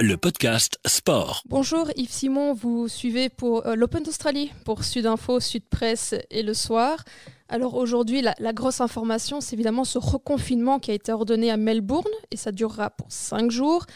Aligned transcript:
le 0.00 0.16
podcast 0.16 0.78
sport. 0.86 1.42
Bonjour 1.46 1.90
Yves 1.96 2.10
Simon, 2.10 2.52
vous 2.54 2.88
suivez 2.88 3.28
pour 3.28 3.66
euh, 3.66 3.74
l'Open 3.74 4.02
d'Australie 4.02 4.52
pour 4.64 4.84
Sud 4.84 5.06
Info, 5.06 5.40
Sud 5.40 5.64
Presse 5.68 6.14
et 6.30 6.42
le 6.42 6.54
soir. 6.54 7.02
Alors 7.48 7.74
aujourd'hui, 7.74 8.22
la, 8.22 8.34
la, 8.38 8.52
grosse 8.52 8.80
information, 8.80 9.40
c'est 9.40 9.54
évidemment 9.54 9.84
ce 9.84 9.98
reconfinement 9.98 10.78
qui 10.78 10.90
a 10.90 10.94
été 10.94 11.12
ordonné 11.12 11.50
à 11.50 11.56
Melbourne 11.56 12.10
et 12.30 12.36
ça 12.36 12.52
durera 12.52 12.90
pour 12.90 13.06
cinq 13.10 13.50
jours. 13.50 13.86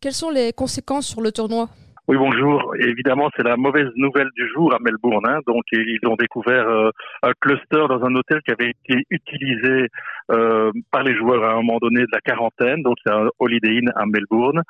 Quelles 0.00 0.14
sont 0.14 0.30
les 0.30 0.52
conséquences 0.52 1.06
sur 1.06 1.20
le 1.20 1.30
tournoi? 1.30 1.68
Oui, 2.08 2.16
bonjour. 2.18 2.74
évidemment, 2.80 3.30
c'est 3.36 3.44
la 3.44 3.56
mauvaise 3.56 3.88
nouvelle 3.94 4.28
du 4.34 4.48
jour 4.48 4.74
à 4.74 4.78
Melbourne. 4.80 5.24
Hein. 5.24 5.38
Donc, 5.46 5.62
ils 5.70 6.00
ont 6.06 6.16
découvert 6.16 6.68
euh, 6.68 6.90
un 7.22 7.32
cluster 7.40 7.86
dans 7.88 8.04
un 8.04 8.14
hôtel 8.16 8.40
qui 8.44 8.50
avait 8.50 8.70
été 8.70 9.04
utilisé 9.10 9.86
euh, 10.32 10.72
par 10.90 11.04
les 11.04 11.14
joueurs 11.14 11.44
à 11.44 11.52
un 11.52 11.56
moment 11.62 11.78
donné 11.80 12.00
de 12.00 12.10
la 12.12 12.18
quarantaine. 12.18 12.82
Donc, 12.82 12.96
c'est 13.06 13.12
un 13.12 13.28
Holiday 13.38 13.78
Inn 13.78 13.92
à 13.94 14.04
Melbourne. 14.06 14.62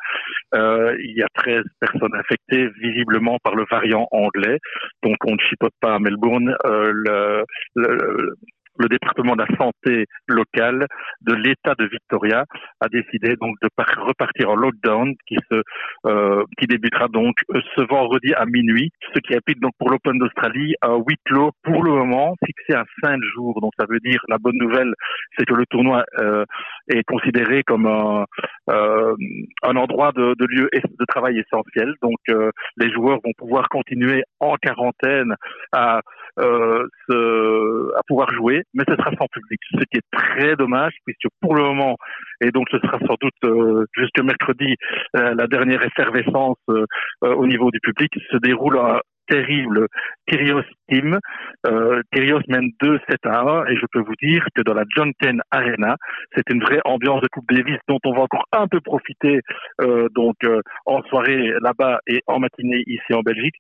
Euh, 0.55 0.95
il 0.99 1.17
y 1.17 1.23
a 1.23 1.29
13 1.35 1.63
personnes 1.81 2.15
infectées, 2.15 2.69
visiblement 2.79 3.39
par 3.43 3.55
le 3.55 3.65
variant 3.71 4.07
anglais. 4.11 4.59
Donc, 5.03 5.17
on 5.27 5.33
ne 5.33 5.41
chipote 5.49 5.75
pas 5.81 5.95
à 5.95 5.99
Melbourne. 5.99 6.55
Euh, 6.67 6.93
le, 6.95 7.45
le, 7.77 8.37
le 8.83 8.89
département 8.89 9.37
de 9.37 9.43
la 9.43 9.57
santé 9.57 10.07
locale 10.27 10.87
de 11.21 11.35
l'État 11.35 11.75
de 11.79 11.87
Victoria 11.87 12.45
a 12.81 12.89
décidé 12.89 13.37
donc 13.37 13.55
de 13.63 13.69
repartir 14.01 14.51
en 14.51 14.57
lockdown 14.57 15.15
qui 15.27 15.37
se 15.51 15.63
euh, 16.07 16.43
qui 16.59 16.67
débutera 16.67 17.09
donc 17.09 17.35
euh, 17.55 17.61
ce 17.77 17.83
vendredi 17.83 18.35
à 18.35 18.45
minuit, 18.47 18.91
ce 19.15 19.21
qui 19.21 19.35
implique 19.35 19.61
donc 19.61 19.73
pour 19.79 19.91
l'Open 19.91 20.19
d'Australie 20.19 20.75
un 20.83 20.97
huis 20.97 21.17
clos 21.25 21.53
pour 21.63 21.83
le 21.85 21.93
moment 21.93 22.35
fixé 22.45 22.75
à 22.75 22.85
cinq 23.03 23.21
jours. 23.35 23.61
Donc 23.61 23.73
ça 23.79 23.87
veut 23.89 24.01
dire 24.01 24.21
la 24.29 24.39
bonne 24.39 24.59
nouvelle, 24.59 24.93
c'est 25.37 25.45
que 25.45 25.55
le 25.55 25.67
tournoi 25.67 26.05
euh, 26.19 26.45
est 26.89 27.03
considéré 27.05 27.63
comme 27.63 27.87
un, 27.87 28.25
euh, 28.71 29.15
un 29.63 29.77
endroit 29.77 30.13
de, 30.13 30.35
de, 30.39 30.47
lieu 30.47 30.69
de 30.73 31.05
travail 31.07 31.39
essentiel. 31.39 31.95
Donc 32.03 32.19
euh, 32.31 32.51
les 32.77 32.91
joueurs 32.93 33.19
vont 33.25 33.33
pouvoir 33.37 33.69
continuer 33.69 34.23
en 34.41 34.57
quarantaine 34.57 35.35
à 35.73 36.01
euh, 36.39 36.87
se, 37.09 37.97
à 37.97 38.01
pouvoir 38.07 38.33
jouer, 38.33 38.63
mais 38.75 38.85
ce 38.89 38.95
sera 38.97 39.11
sans 39.19 39.27
public, 39.27 39.61
ce 39.73 39.85
qui 39.91 39.99
est 39.99 40.17
très 40.17 40.57
dommage 40.57 40.93
puisque 41.05 41.29
pour 41.41 41.55
le 41.55 41.63
moment, 41.63 41.97
et 42.41 42.51
donc 42.51 42.67
ce 42.71 42.79
sera 42.79 42.99
sans 43.01 43.17
doute 43.21 43.35
euh, 43.45 43.85
jusque 43.95 44.21
mercredi, 44.21 44.77
euh, 45.17 45.35
la 45.35 45.47
dernière 45.47 45.85
effervescence 45.85 46.59
euh, 46.71 46.87
au 47.23 47.47
niveau 47.47 47.71
du 47.71 47.81
public 47.81 48.13
se 48.31 48.37
déroule 48.39 48.79
à, 48.79 49.03
terrible 49.33 49.87
Kyrios 50.27 50.63
Team. 50.89 51.19
Euh, 51.67 52.03
mène 52.49 52.71
2-7 52.83 52.99
à 53.25 53.41
1 53.41 53.67
et 53.67 53.77
je 53.77 53.87
peux 53.93 54.01
vous 54.01 54.15
dire 54.21 54.45
que 54.55 54.63
dans 54.63 54.75
la 54.75 54.85
John 54.95 55.13
Ten 55.21 55.41
Arena, 55.51 55.97
c'est 56.35 56.49
une 56.51 56.63
vraie 56.63 56.81
ambiance 56.85 57.23
de 57.23 57.29
Coupe 57.29 57.51
Davis 57.51 57.79
dont 57.89 57.99
on 58.05 58.13
va 58.13 58.23
encore 58.23 58.47
un 58.53 58.69
peu 58.69 58.81
profiter 58.81 59.41
euh, 59.81 60.09
donc 60.15 60.37
euh, 60.45 60.61
en 60.87 61.03
soirée 61.05 61.53
là-bas 61.63 62.01
et 62.07 62.21
en 62.27 62.41
matinée 62.41 62.83
ici 62.87 63.15
en 63.15 63.23
Belgique. 63.23 63.55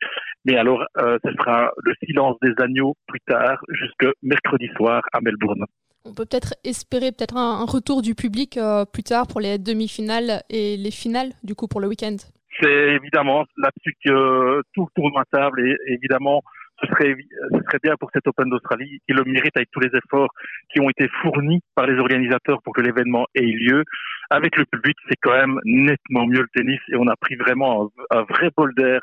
Mais 0.44 0.56
alors, 0.56 0.84
euh, 0.98 1.18
ce 1.24 1.32
sera 1.32 1.70
le 1.82 1.94
silence 2.04 2.36
des 2.42 2.52
agneaux 2.58 2.94
plus 3.06 3.20
tard, 3.26 3.58
jusque 3.70 4.14
mercredi 4.22 4.68
soir 4.76 5.02
à 5.12 5.20
Melbourne. 5.20 5.64
On 6.04 6.12
peut 6.12 6.26
peut-être 6.26 6.54
espérer 6.64 7.12
peut-être 7.12 7.36
un, 7.36 7.64
retour 7.64 8.02
du 8.02 8.14
public 8.14 8.58
plus 8.92 9.04
tard 9.04 9.28
pour 9.28 9.40
les 9.40 9.58
demi-finales 9.58 10.42
et 10.50 10.76
les 10.76 10.90
finales, 10.90 11.30
du 11.44 11.54
coup, 11.54 11.68
pour 11.68 11.80
le 11.80 11.86
week-end 11.86 12.16
c'est 12.62 12.94
évidemment 12.94 13.44
là-dessus 13.56 13.94
que 14.04 14.62
tout 14.74 14.88
tourne 14.94 15.12
à 15.18 15.24
table 15.30 15.60
et 15.66 15.76
évidemment 15.88 16.42
ce 16.80 16.88
serait, 16.88 17.16
ce 17.52 17.58
serait 17.64 17.78
bien 17.82 17.94
pour 17.98 18.10
cet 18.12 18.26
Open 18.26 18.48
d'Australie 18.48 19.00
qui 19.06 19.14
le 19.14 19.24
mérite 19.24 19.56
avec 19.56 19.70
tous 19.70 19.80
les 19.80 19.90
efforts 19.94 20.30
qui 20.72 20.80
ont 20.80 20.90
été 20.90 21.08
fournis 21.20 21.60
par 21.74 21.86
les 21.86 21.98
organisateurs 21.98 22.60
pour 22.62 22.74
que 22.74 22.80
l'événement 22.80 23.26
ait 23.34 23.42
lieu. 23.42 23.84
Avec 24.30 24.56
le 24.56 24.64
public, 24.64 24.96
c'est 25.08 25.16
quand 25.20 25.32
même 25.32 25.60
nettement 25.64 26.26
mieux 26.26 26.40
le 26.40 26.48
tennis 26.54 26.80
et 26.88 26.96
on 26.96 27.06
a 27.06 27.16
pris 27.16 27.36
vraiment 27.36 27.90
un, 28.10 28.22
vrai 28.22 28.50
bol 28.56 28.74
d'air 28.74 29.00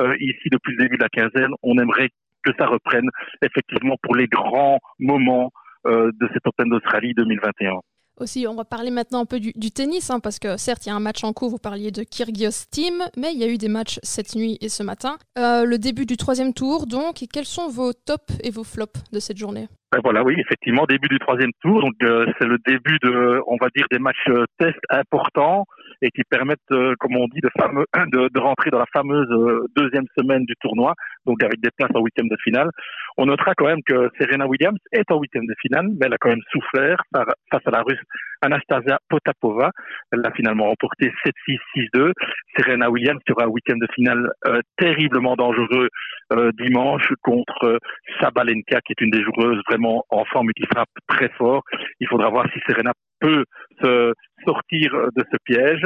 euh, 0.00 0.16
ici 0.18 0.48
depuis 0.50 0.74
le 0.76 0.84
début 0.84 0.96
de 0.96 1.02
la 1.02 1.08
quinzaine. 1.08 1.52
On 1.62 1.78
aimerait 1.78 2.10
que 2.42 2.52
ça 2.58 2.66
reprenne 2.66 3.08
effectivement 3.42 3.96
pour 4.02 4.16
les 4.16 4.26
grands 4.26 4.78
moments 4.98 5.52
euh, 5.86 6.10
de 6.18 6.28
cet 6.32 6.46
Open 6.46 6.68
d'Australie 6.68 7.14
2021 7.14 7.80
aussi, 8.20 8.46
on 8.46 8.54
va 8.54 8.64
parler 8.64 8.90
maintenant 8.90 9.20
un 9.20 9.26
peu 9.26 9.40
du, 9.40 9.52
tennis, 9.70 10.10
hein, 10.10 10.20
parce 10.20 10.38
que 10.38 10.56
certes, 10.56 10.86
il 10.86 10.90
y 10.90 10.92
a 10.92 10.94
un 10.94 11.00
match 11.00 11.24
en 11.24 11.32
cours, 11.32 11.50
vous 11.50 11.58
parliez 11.58 11.90
de 11.90 12.02
Kyrgios 12.02 12.66
Team, 12.70 13.02
mais 13.16 13.32
il 13.32 13.38
y 13.38 13.44
a 13.44 13.48
eu 13.48 13.58
des 13.58 13.68
matchs 13.68 13.98
cette 14.02 14.34
nuit 14.34 14.58
et 14.60 14.68
ce 14.68 14.82
matin. 14.82 15.16
Euh, 15.38 15.64
le 15.64 15.78
début 15.78 16.06
du 16.06 16.16
troisième 16.16 16.52
tour, 16.52 16.86
donc, 16.86 17.24
quels 17.32 17.44
sont 17.44 17.68
vos 17.68 17.92
tops 17.92 18.38
et 18.42 18.50
vos 18.50 18.64
flops 18.64 19.02
de 19.12 19.20
cette 19.20 19.36
journée? 19.36 19.68
Ben 19.92 20.00
voilà, 20.04 20.22
oui, 20.22 20.36
effectivement, 20.38 20.84
début 20.88 21.08
du 21.08 21.18
troisième 21.18 21.50
tour. 21.60 21.80
Donc, 21.80 21.94
euh, 22.02 22.26
c'est 22.38 22.46
le 22.46 22.58
début 22.64 22.98
de, 23.02 23.40
on 23.48 23.56
va 23.60 23.68
dire, 23.74 23.86
des 23.90 23.98
matchs 23.98 24.28
euh, 24.28 24.44
tests 24.58 24.78
importants 24.88 25.64
et 26.02 26.10
qui 26.10 26.22
permettent, 26.28 26.58
euh, 26.72 26.94
comme 26.98 27.16
on 27.16 27.26
dit, 27.28 27.40
de, 27.40 27.50
fameux, 27.58 27.86
de, 28.12 28.28
de, 28.32 28.40
rentrer 28.40 28.70
dans 28.70 28.78
la 28.78 28.86
fameuse 28.92 29.28
euh, 29.30 29.66
deuxième 29.76 30.06
semaine 30.18 30.44
du 30.44 30.54
tournoi, 30.60 30.94
donc 31.26 31.42
avec 31.42 31.60
des 31.60 31.70
places 31.76 31.90
en 31.94 32.00
huitième 32.00 32.28
de 32.28 32.36
finale. 32.42 32.70
On 33.16 33.26
notera 33.26 33.54
quand 33.54 33.66
même 33.66 33.82
que 33.84 34.10
Serena 34.18 34.46
Williams 34.46 34.78
est 34.92 35.10
en 35.10 35.18
huitième 35.20 35.46
de 35.46 35.54
finale, 35.60 35.88
mais 35.88 36.06
elle 36.06 36.14
a 36.14 36.18
quand 36.18 36.30
même 36.30 36.42
souffert 36.52 37.02
face 37.50 37.66
à 37.66 37.70
la 37.70 37.82
Russe 37.82 38.00
Anastasia 38.42 38.98
Potapova. 39.08 39.70
Elle 40.12 40.24
a 40.24 40.32
finalement 40.32 40.68
remporté 40.68 41.12
7-6, 41.24 41.58
6-2. 41.94 42.12
Serena 42.56 42.90
Williams 42.90 43.20
sera 43.28 43.46
huitième 43.46 43.78
de 43.78 43.86
finale 43.94 44.30
euh, 44.46 44.60
terriblement 44.78 45.36
dangereux 45.36 45.88
euh, 46.32 46.50
dimanche 46.52 47.08
contre 47.22 47.64
euh, 47.64 47.78
Sabalenka, 48.20 48.80
qui 48.80 48.92
est 48.92 49.00
une 49.00 49.10
des 49.10 49.22
joueuses 49.22 49.60
vraiment 49.68 50.04
en 50.10 50.24
forme 50.24 50.50
et 50.50 50.52
qui 50.54 50.66
frappe 50.66 50.88
très 51.08 51.28
fort. 51.30 51.62
Il 52.00 52.08
faudra 52.08 52.30
voir 52.30 52.46
si 52.52 52.60
Serena 52.66 52.92
peut 53.20 53.44
se 53.82 54.12
sortir 54.44 54.92
de 55.14 55.24
ce 55.30 55.36
piège. 55.44 55.82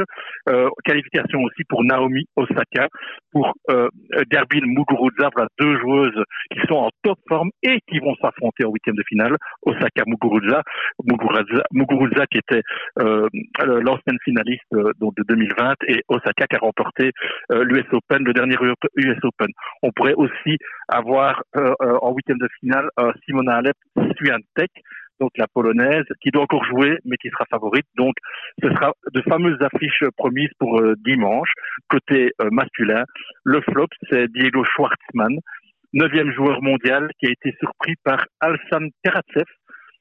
Euh, 0.49 0.69
qualification 0.83 1.41
aussi 1.43 1.63
pour 1.67 1.83
Naomi 1.83 2.25
Osaka, 2.35 2.87
pour 3.31 3.53
euh, 3.69 3.89
Muguruza, 4.63 5.29
voilà 5.33 5.49
deux 5.59 5.77
joueuses 5.79 6.23
qui 6.51 6.59
sont 6.67 6.75
en 6.75 6.89
top 7.03 7.17
forme 7.27 7.49
et 7.63 7.79
qui 7.89 7.99
vont 7.99 8.15
s'affronter 8.21 8.65
en 8.65 8.71
huitième 8.71 8.95
de 8.95 9.03
finale. 9.07 9.35
Osaka 9.63 10.03
Muguruza, 10.07 10.61
Muguruza, 11.03 11.63
Muguruza 11.71 12.25
qui 12.27 12.37
était 12.37 12.61
euh, 12.99 13.27
l'ancienne 13.59 14.17
finaliste 14.23 14.63
euh, 14.73 14.91
donc 14.99 15.15
de 15.15 15.23
2020 15.27 15.73
et 15.87 16.03
Osaka 16.07 16.47
qui 16.47 16.55
a 16.55 16.59
remporté 16.59 17.11
euh, 17.51 17.63
l'US 17.63 17.85
Open, 17.91 18.23
le 18.23 18.33
dernier 18.33 18.55
US 18.95 19.17
Open. 19.23 19.47
On 19.83 19.91
pourrait 19.91 20.15
aussi 20.15 20.57
avoir 20.87 21.43
euh, 21.55 21.73
en 22.01 22.13
huitième 22.13 22.37
de 22.37 22.47
finale 22.59 22.89
Simona 23.25 23.57
Alep, 23.57 23.75
Swiatek, 24.17 24.71
donc 25.19 25.31
la 25.37 25.47
polonaise, 25.47 26.05
qui 26.21 26.31
doit 26.31 26.43
encore 26.43 26.65
jouer, 26.65 26.97
mais 27.05 27.17
qui 27.17 27.29
sera 27.29 27.45
favorite. 27.49 27.85
Donc, 27.97 28.15
ce 28.61 28.69
sera 28.69 28.93
de 29.13 29.21
fameuses 29.21 29.61
affiches 29.61 30.03
promises 30.17 30.51
pour 30.59 30.79
euh, 30.79 30.95
dimanche. 31.05 31.49
Côté 31.89 32.31
euh, 32.41 32.49
masculin, 32.51 33.03
le 33.43 33.61
flop, 33.61 33.87
c'est 34.09 34.31
Diego 34.31 34.63
Schwartzmann, 34.63 35.39
neuvième 35.93 36.31
joueur 36.31 36.61
mondial, 36.61 37.09
qui 37.19 37.27
a 37.27 37.31
été 37.31 37.55
surpris 37.59 37.95
par 38.03 38.25
Alsan 38.41 38.89
Karatsev, 39.03 39.45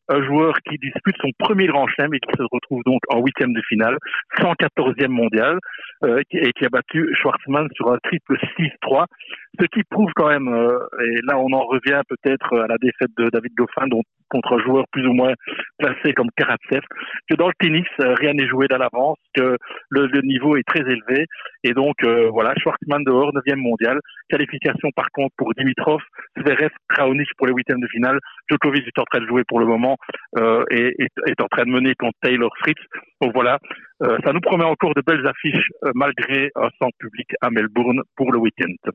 un 0.09 0.23
joueur 0.23 0.55
qui 0.69 0.77
dispute 0.79 1.17
son 1.21 1.31
premier 1.39 1.67
grand 1.67 1.87
chelem 1.89 2.13
et 2.15 2.21
qui 2.21 2.31
se 2.37 2.43
retrouve 2.51 2.83
donc 2.85 3.01
en 3.09 3.21
huitième 3.21 3.53
de 3.53 3.63
finale, 3.63 3.97
114e 4.39 5.09
mondial, 5.09 5.59
euh, 6.05 6.21
et 6.31 6.53
qui 6.53 6.65
a 6.65 6.69
battu 6.69 7.15
Schwartzmann 7.15 7.69
sur 7.75 7.91
un 7.91 7.99
triple 8.03 8.37
6-3, 8.59 9.07
ce 9.59 9.67
qui 9.67 9.83
prouve 9.85 10.11
quand 10.15 10.29
même, 10.29 10.49
euh, 10.49 10.79
et 11.03 11.21
là 11.25 11.39
on 11.39 11.53
en 11.53 11.65
revient 11.65 12.01
peut-être 12.09 12.57
à 12.57 12.67
la 12.67 12.77
défaite 12.79 13.11
de 13.17 13.29
David 13.31 13.53
Goffin 13.55 13.87
contre 14.29 14.55
un 14.55 14.59
joueur 14.65 14.85
plus 14.91 15.07
ou 15.07 15.13
moins 15.13 15.33
placé 15.79 16.13
comme 16.13 16.29
Karatsev, 16.37 16.81
que 17.29 17.37
dans 17.37 17.49
le 17.49 17.55
tennis, 17.59 17.87
euh, 18.01 18.15
rien 18.15 18.33
n'est 18.33 18.49
joué 18.49 18.67
d'à 18.67 18.79
l'avance, 18.79 19.19
que 19.35 19.57
le, 19.91 20.21
niveau 20.23 20.57
est 20.57 20.67
très 20.67 20.81
élevé, 20.81 21.27
et 21.63 21.73
donc 21.73 21.95
euh, 22.05 22.29
voilà, 22.31 22.55
Schwartzmann 22.57 23.05
dehors, 23.05 23.33
9e 23.33 23.57
mondial, 23.57 23.99
qualification 24.29 24.89
par 24.97 25.11
contre 25.13 25.35
pour 25.37 25.53
Dimitrov, 25.55 26.01
Zverev, 26.39 26.71
Kraunic 26.89 27.29
pour 27.37 27.47
les 27.47 27.53
huitièmes 27.53 27.81
de 27.81 27.89
finale, 27.89 28.19
Djokovic 28.51 28.87
est 28.87 29.01
en 29.01 29.05
train 29.05 29.21
de 29.21 29.27
jouer 29.27 29.43
pour 29.47 29.61
le 29.61 29.67
moment, 29.67 29.97
euh, 30.39 30.65
et 30.71 30.95
est, 30.99 31.41
en 31.41 31.47
train 31.49 31.65
de 31.65 31.71
mener 31.71 31.95
contre 31.95 32.19
Taylor 32.23 32.51
Fritz. 32.59 32.81
Donc 33.21 33.33
voilà, 33.35 33.59
euh, 34.03 34.19
ça 34.25 34.33
nous 34.33 34.41
promet 34.41 34.65
encore 34.65 34.95
de 34.95 35.03
belles 35.07 35.27
affiches 35.27 35.71
euh, 35.85 35.93
malgré 35.95 36.51
un 36.57 36.69
centre 36.81 36.97
public 36.99 37.29
à 37.41 37.51
Melbourne 37.51 38.03
pour 38.17 38.33
le 38.33 38.39
week-end. 38.39 38.91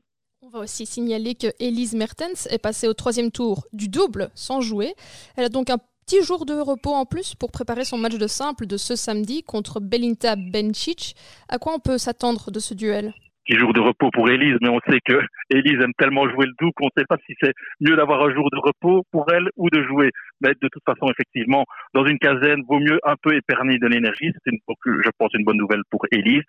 On 0.52 0.58
va 0.58 0.64
aussi 0.64 0.84
signaler 0.84 1.36
que 1.36 1.46
Elise 1.60 1.94
Mertens 1.94 2.48
est 2.50 2.58
passée 2.58 2.88
au 2.88 2.92
troisième 2.92 3.30
tour 3.30 3.68
du 3.72 3.86
double 3.86 4.32
sans 4.34 4.60
jouer. 4.60 4.96
Elle 5.36 5.44
a 5.44 5.48
donc 5.48 5.70
un 5.70 5.78
petit 6.04 6.24
jour 6.24 6.44
de 6.44 6.54
repos 6.54 6.92
en 6.92 7.06
plus 7.06 7.36
pour 7.36 7.52
préparer 7.52 7.84
son 7.84 7.98
match 7.98 8.16
de 8.16 8.26
simple 8.26 8.66
de 8.66 8.76
ce 8.76 8.96
samedi 8.96 9.44
contre 9.44 9.78
Belinta 9.78 10.34
Bencic. 10.34 11.14
À 11.48 11.58
quoi 11.58 11.74
on 11.74 11.78
peut 11.78 11.98
s'attendre 11.98 12.50
de 12.50 12.58
ce 12.58 12.74
duel? 12.74 13.14
Petit 13.50 13.58
jour 13.58 13.72
de 13.72 13.80
repos 13.80 14.10
pour 14.12 14.30
Élise, 14.30 14.56
mais 14.60 14.68
on 14.68 14.80
sait 14.88 15.00
que 15.04 15.20
Élise 15.50 15.80
aime 15.80 15.92
tellement 15.98 16.28
jouer 16.28 16.46
le 16.46 16.52
doux 16.60 16.70
qu'on 16.76 16.86
ne 16.86 16.90
sait 16.96 17.06
pas 17.08 17.16
si 17.26 17.34
c'est 17.42 17.52
mieux 17.80 17.96
d'avoir 17.96 18.22
un 18.22 18.32
jour 18.32 18.48
de 18.50 18.58
repos 18.58 19.04
pour 19.10 19.26
elle 19.32 19.48
ou 19.56 19.68
de 19.70 19.82
jouer. 19.82 20.10
Mais 20.40 20.50
de 20.50 20.68
toute 20.68 20.84
façon, 20.84 21.10
effectivement, 21.10 21.64
dans 21.94 22.06
une 22.06 22.18
quinzaine, 22.18 22.62
vaut 22.68 22.78
mieux 22.78 22.98
un 23.04 23.14
peu 23.22 23.34
éperner 23.34 23.78
de 23.78 23.86
l'énergie. 23.86 24.30
C'est, 24.44 24.52
une, 24.52 24.58
je 24.86 25.10
pense, 25.18 25.32
une 25.34 25.44
bonne 25.44 25.56
nouvelle 25.56 25.82
pour 25.90 26.04
Élise, 26.12 26.42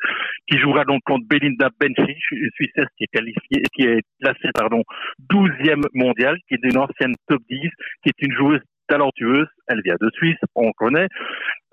qui 0.47 0.59
jouera 0.59 0.83
donc 0.85 1.01
contre 1.05 1.25
Belinda 1.27 1.69
une 1.81 1.95
Suissesse 2.53 2.87
qui 2.97 3.05
est 3.05 3.11
qualifiée, 3.11 3.63
qui 3.73 3.83
est 3.83 4.01
classée, 4.21 4.49
pardon, 4.53 4.83
12e 5.31 5.83
mondiale, 5.93 6.37
qui 6.47 6.55
est 6.55 6.63
une 6.63 6.77
ancienne 6.77 7.15
top 7.27 7.41
10, 7.49 7.57
qui 8.03 8.09
est 8.09 8.21
une 8.21 8.33
joueuse 8.33 8.61
talentueuse. 8.87 9.47
Elle 9.67 9.81
vient 9.83 9.95
de 9.99 10.09
Suisse, 10.13 10.37
on 10.55 10.71
connaît, 10.73 11.07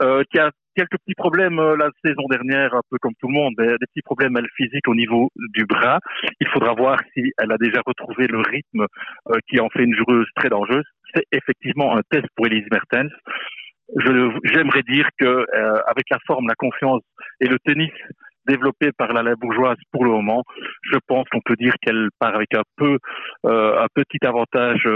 euh, 0.02 0.22
qui 0.30 0.38
a 0.38 0.50
quelques 0.78 0.98
petits 1.04 1.16
problèmes 1.16 1.58
euh, 1.58 1.76
la 1.76 1.90
saison 2.04 2.22
dernière, 2.30 2.72
un 2.74 2.82
peu 2.88 2.98
comme 3.00 3.14
tout 3.20 3.26
le 3.26 3.34
monde, 3.34 3.54
des, 3.58 3.86
petits 3.92 4.02
problèmes 4.02 4.38
physiques 4.56 4.86
au 4.86 4.94
niveau 4.94 5.28
du 5.54 5.64
bras. 5.64 5.98
Il 6.40 6.46
faudra 6.48 6.72
voir 6.74 7.00
si 7.14 7.32
elle 7.38 7.50
a 7.50 7.58
déjà 7.58 7.80
retrouvé 7.84 8.28
le 8.28 8.38
rythme 8.38 8.86
euh, 9.30 9.38
qui 9.48 9.58
en 9.58 9.68
fait 9.70 9.82
une 9.82 9.96
joueuse 9.96 10.26
très 10.36 10.48
dangereuse. 10.48 10.84
C'est 11.14 11.24
effectivement 11.32 11.96
un 11.96 12.02
test 12.10 12.26
pour 12.36 12.46
Elise 12.46 12.68
Mertens. 12.70 13.10
J'aimerais 14.44 14.82
dire 14.82 15.08
que 15.18 15.26
euh, 15.26 15.80
avec 15.86 16.04
la 16.10 16.18
forme, 16.26 16.46
la 16.46 16.54
confiance 16.54 17.02
et 17.40 17.46
le 17.46 17.58
tennis 17.64 17.90
développé 18.46 18.92
par 18.96 19.12
la 19.12 19.34
bourgeoise 19.34 19.76
pour 19.92 20.04
le 20.04 20.10
moment, 20.10 20.42
je 20.90 20.98
pense 21.06 21.28
qu'on 21.28 21.40
peut 21.44 21.56
dire 21.56 21.74
qu'elle 21.82 22.08
part 22.18 22.34
avec 22.34 22.54
un 22.54 22.62
peu 22.76 22.96
un 23.44 23.86
petit 23.94 24.24
avantage 24.24 24.88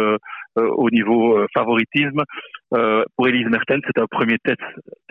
au 0.56 0.88
niveau 0.88 1.38
favoritisme. 1.52 2.22
Pour 2.70 3.28
Elise 3.28 3.48
Mertens, 3.50 3.82
c'est 3.84 4.00
un 4.00 4.06
premier 4.10 4.38
test, 4.42 4.62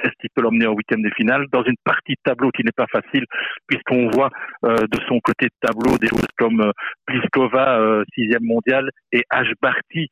test 0.02 0.16
qui 0.20 0.28
peut 0.34 0.42
l'emmener 0.42 0.68
en 0.68 0.74
huitième 0.74 1.02
de 1.02 1.10
finale 1.16 1.46
dans 1.52 1.64
une 1.64 1.76
partie 1.84 2.14
de 2.14 2.22
tableau 2.24 2.52
qui 2.52 2.64
n'est 2.64 2.72
pas 2.76 2.88
facile 2.88 3.26
puisqu'on 3.68 4.10
voit 4.10 4.30
de 4.64 5.00
son 5.08 5.20
côté 5.22 5.48
de 5.48 5.68
tableau 5.68 5.98
des 5.98 6.08
choses 6.08 6.26
comme 6.38 6.72
Pliskova, 7.06 8.04
sixième 8.14 8.44
mondiale, 8.44 8.90
et 9.12 9.24
H. 9.32 9.54
Barty 9.62 10.08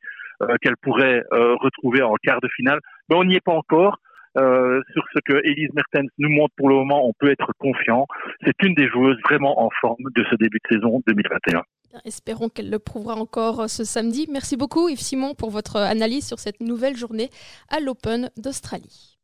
qu'elle 0.62 0.76
pourrait 0.82 1.22
retrouver 1.30 2.02
en 2.02 2.14
quart 2.22 2.40
de 2.40 2.48
finale. 2.56 2.80
Mais 3.08 3.16
on 3.16 3.24
n'y 3.24 3.36
est 3.36 3.44
pas 3.44 3.52
encore. 3.52 3.98
sur 4.36 5.04
ce 5.14 5.20
que 5.24 5.40
Elise 5.44 5.70
Mertens 5.74 6.08
nous 6.18 6.30
montre 6.30 6.54
pour 6.56 6.68
le 6.68 6.76
moment, 6.76 7.06
on 7.06 7.12
peut 7.18 7.30
être 7.30 7.50
confiant. 7.58 8.06
C'est 8.44 8.60
une 8.62 8.74
des 8.74 8.88
joueuses 8.88 9.18
vraiment 9.24 9.62
en 9.62 9.70
forme 9.80 10.04
de 10.14 10.24
ce 10.30 10.36
début 10.36 10.58
de 10.70 10.76
saison 10.76 11.02
2021. 11.06 11.62
Espérons 12.04 12.48
qu'elle 12.48 12.70
le 12.70 12.78
prouvera 12.78 13.16
encore 13.16 13.62
euh, 13.62 13.66
ce 13.66 13.84
samedi. 13.84 14.28
Merci 14.30 14.56
beaucoup 14.56 14.88
Yves 14.88 15.00
Simon 15.00 15.34
pour 15.34 15.50
votre 15.50 15.76
analyse 15.76 16.26
sur 16.26 16.38
cette 16.38 16.60
nouvelle 16.60 16.96
journée 16.96 17.30
à 17.68 17.80
l'Open 17.80 18.30
d'Australie. 18.36 19.18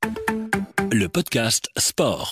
Le 0.93 1.08
podcast 1.08 1.69
Sport. 1.76 2.25